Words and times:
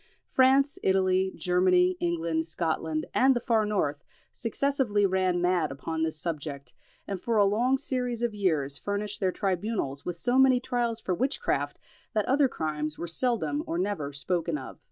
France, 0.31 0.79
Italy, 0.81 1.31
Germany, 1.35 1.95
England, 1.99 2.47
Scotland, 2.47 3.05
and 3.13 3.35
the 3.35 3.39
far 3.39 3.67
north 3.67 4.03
successively 4.33 5.05
ran 5.05 5.39
mad 5.43 5.71
upon 5.71 6.01
this 6.01 6.17
subject, 6.19 6.73
and 7.07 7.21
for 7.21 7.37
a 7.37 7.45
long 7.45 7.77
series 7.77 8.23
of 8.23 8.33
years 8.33 8.79
furnished 8.79 9.19
their 9.19 9.31
tribunals 9.31 10.03
with 10.03 10.15
so 10.15 10.39
many 10.39 10.59
trials 10.59 10.99
for 10.99 11.13
witchcraft, 11.13 11.77
that 12.13 12.25
other 12.25 12.47
crimes 12.47 12.97
were 12.97 13.05
seldom 13.05 13.61
or 13.67 13.77
never 13.77 14.11
spoken 14.11 14.57
of. 14.57 14.79